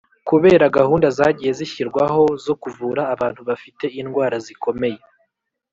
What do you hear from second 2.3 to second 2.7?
zo